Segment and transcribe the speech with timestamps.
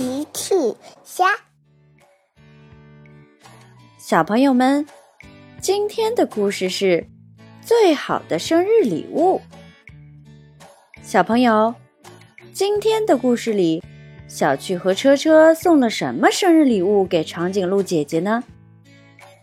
[0.00, 0.54] 奇趣
[1.04, 1.26] 虾，
[3.98, 4.86] 小朋友们，
[5.60, 7.06] 今天的故事是
[7.60, 9.42] 最好的生日礼物。
[11.02, 11.74] 小朋友，
[12.50, 13.82] 今天的故事里，
[14.26, 18.42] 小趣和车车送了什么生日礼物给长颈鹿姐姐呢？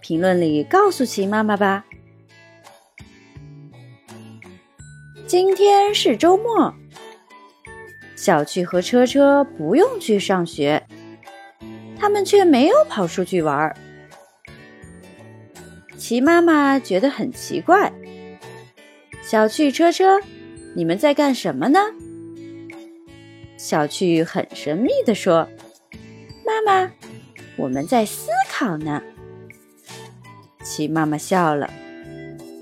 [0.02, 1.86] 评论里告诉奇妈妈吧。
[5.28, 6.74] 今天是周末。
[8.18, 10.84] 小趣和车车不用去上学，
[11.98, 13.74] 他们却没有跑出去玩。
[15.98, 17.94] 齐妈妈觉得很奇怪
[19.22, 20.20] ：“小趣、车车，
[20.76, 21.80] 你们在干什么呢？”
[23.56, 25.48] 小趣很神秘地说
[26.44, 26.92] ：“妈妈，
[27.56, 29.02] 我们在思考呢。”
[30.64, 31.68] 齐妈妈笑了：“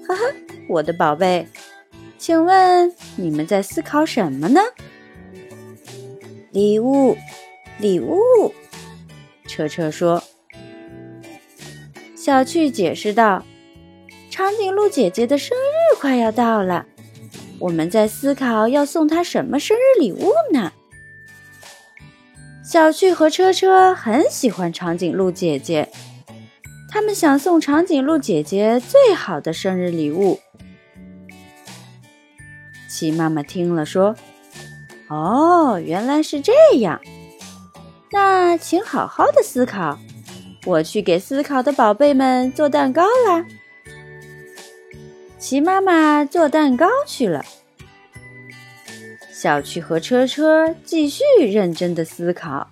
[0.06, 0.22] 哈哈，
[0.68, 1.48] 我的宝贝，
[2.18, 4.60] 请问你们在思考什么呢？”
[6.56, 7.18] 礼物，
[7.80, 8.54] 礼物。
[9.46, 10.24] 车车说
[12.16, 13.44] ：“小趣解释道，
[14.30, 16.86] 长颈鹿姐姐的生日快要到了，
[17.60, 20.72] 我们在思考要送她什么生日礼物呢。”
[22.64, 25.90] 小趣和车车很喜欢长颈鹿姐姐，
[26.90, 30.40] 他们想送长颈鹿姐姐最好的生日礼物。
[32.88, 34.16] 齐妈妈听了说。
[35.08, 37.00] 哦，原来是这样。
[38.12, 40.00] 那请好好的思考，
[40.66, 43.46] 我去给思考的宝贝们做蛋糕啦。
[45.38, 47.46] 齐妈妈做蛋糕去了，
[49.32, 52.68] 小趣和车车继续认真的思考。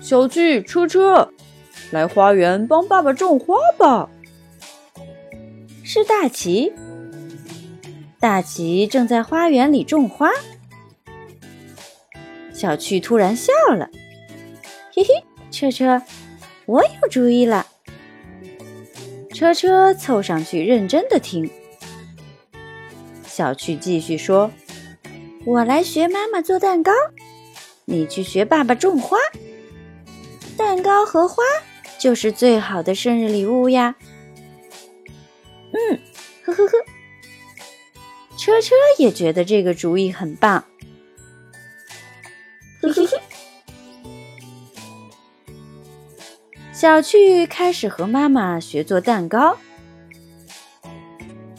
[0.00, 1.32] 小趣、车车，
[1.90, 4.10] 来花园帮爸爸种花吧。
[5.84, 6.72] 是大齐。
[8.22, 10.30] 大奇正在花园里种花，
[12.54, 13.90] 小趣突然笑了，
[14.94, 16.00] 嘿嘿，车车，
[16.66, 17.66] 我有主意了。
[19.34, 21.50] 车车凑上去认真的听，
[23.26, 24.52] 小趣继续说
[25.44, 26.92] ：“我来学妈妈做蛋糕，
[27.86, 29.18] 你去学爸爸种花，
[30.56, 31.42] 蛋糕和花
[31.98, 33.96] 就是最好的生日礼物呀。”
[35.74, 35.98] 嗯，
[36.44, 36.72] 呵呵呵。
[38.42, 40.64] 车车也觉得这个主意很棒。
[46.74, 49.56] 小趣开始和妈妈学做蛋糕。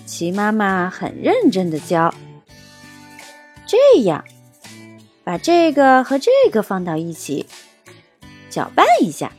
[0.05, 2.13] 齐妈妈很认真的教，
[3.65, 4.25] 这样，
[5.23, 7.45] 把这个和这个放到一起，
[8.49, 9.31] 搅拌一下，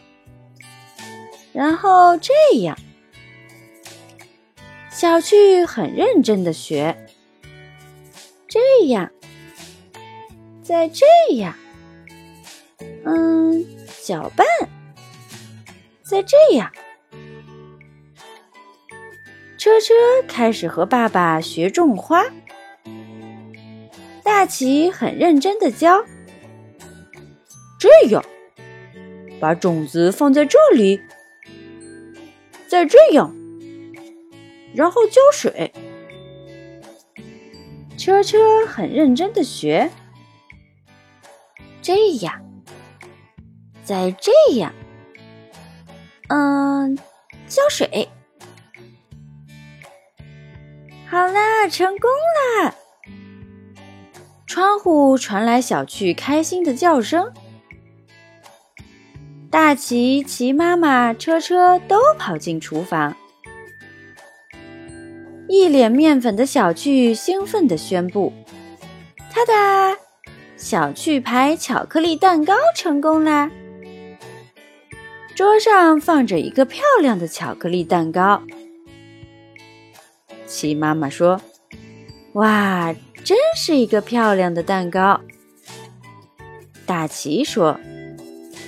[1.52, 2.78] 然后这样。
[4.88, 7.03] 小趣很认真的学。
[8.54, 9.10] 这样，
[10.62, 11.04] 再这
[11.34, 11.56] 样，
[13.04, 13.66] 嗯，
[14.00, 14.46] 搅拌，
[16.04, 16.70] 再这样。
[19.58, 19.92] 车车
[20.28, 22.26] 开始和爸爸学种花，
[24.22, 26.04] 大奇很认真的教。
[27.80, 28.24] 这样，
[29.40, 31.00] 把种子放在这里，
[32.68, 33.34] 再这样，
[34.72, 35.72] 然后浇水。
[38.04, 39.90] 车车很认真的学，
[41.80, 42.34] 这样，
[43.82, 44.74] 再这样，
[46.28, 46.98] 嗯，
[47.46, 48.10] 浇水，
[51.08, 52.10] 好啦，成功
[52.60, 52.74] 啦！
[54.46, 57.32] 窗户传来小趣开心的叫声，
[59.50, 63.16] 大奇、奇妈妈、车车都跑进厨房。
[65.56, 68.32] 一脸面粉的小趣兴奋地宣布
[69.32, 69.96] ：“哒哒，
[70.56, 73.48] 小趣牌巧克力蛋糕成功啦！”
[75.36, 78.42] 桌上放着一个漂亮的巧克力蛋糕。
[80.44, 81.40] 齐妈妈说
[82.34, 85.20] ：“哇，真是一个漂亮的蛋糕。”
[86.84, 87.78] 大齐说：“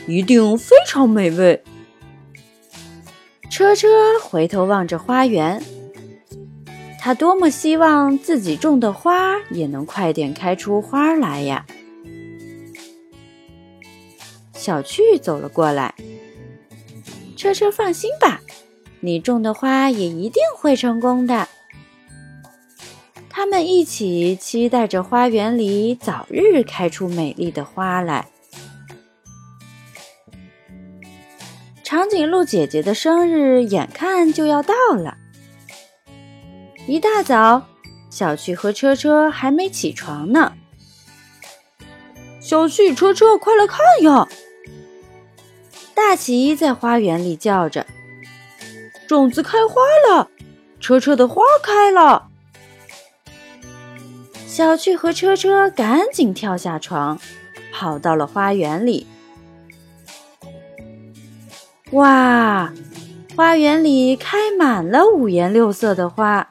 [0.07, 1.65] 一定非常美味。”
[3.51, 3.89] 车车
[4.23, 5.61] 回头望着花园。
[7.07, 11.65] 他多么希望自己种的花也能快点开出花来呀！
[14.53, 15.95] 小趣走了过来，
[17.37, 18.41] 车车放心吧，
[18.99, 21.47] 你种的花也一定会成功的。
[23.31, 28.27] 他们一起期待着花园里早日开出美丽的花来。
[31.85, 35.19] 长颈鹿姐姐的生日眼看就要到了。
[36.89, 37.67] 一大早，
[38.11, 40.53] 小趣和车车还没起床呢。
[42.41, 44.29] 小趣、车车，快来看呀！
[45.95, 47.85] 大奇在花园里叫着
[49.09, 50.31] ：“种子开花了，
[50.79, 52.29] 车车的花开了。”
[54.47, 57.19] 小趣和车车赶紧跳下床，
[57.73, 59.09] 跑到了花园里。
[61.91, 62.73] 哇，
[63.35, 66.49] 花园里开满了五颜六色的花，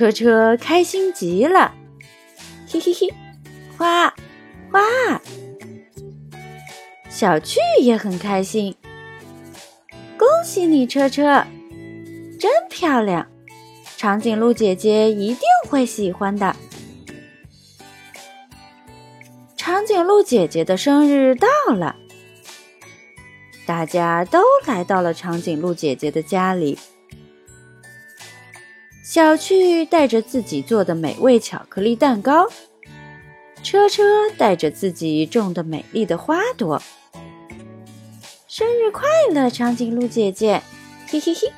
[0.00, 1.74] 车车开心极了。
[2.66, 3.12] 嘿嘿嘿，
[3.76, 4.08] 花
[4.72, 5.20] 花，
[7.10, 8.74] 小趣也很开心。
[10.16, 11.44] 恭喜你，车车，
[12.38, 13.28] 真漂亮！
[13.98, 16.56] 长颈鹿姐姐一定会喜欢的。
[19.54, 21.96] 长颈鹿姐姐的生日到了，
[23.66, 26.78] 大家都来到了长颈鹿姐姐的家里。
[29.10, 32.48] 小趣带着自己做的美味巧克力蛋糕，
[33.60, 34.04] 车车
[34.38, 36.80] 带着自己种的美丽的花朵。
[38.46, 40.62] 生日快乐，长颈鹿姐姐！
[41.08, 41.52] 嘿嘿嘿，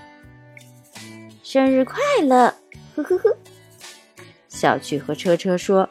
[1.43, 2.55] 生日快乐！
[2.97, 3.37] 呵呵呵。
[4.49, 5.91] 小趣和车车说：“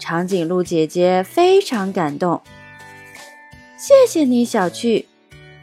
[0.00, 2.42] 长颈鹿姐姐非常感动，
[3.78, 5.06] 谢谢你，小趣，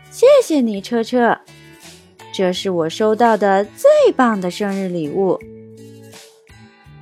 [0.10, 1.40] 谢谢你，车车。”
[2.34, 5.38] 这是我收到的最最棒的生日礼物，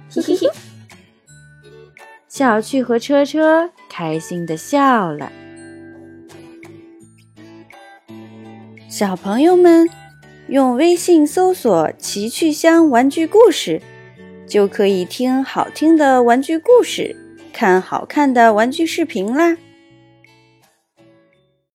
[0.09, 0.49] 嘿嘿嘿！
[2.27, 5.31] 小趣和车车开心的笑了。
[8.89, 9.87] 小朋友们，
[10.47, 13.83] 用微信搜索“奇趣箱玩具故事”，
[14.49, 17.15] 就可以听好听的玩具故事，
[17.53, 19.55] 看好看的玩具视频啦。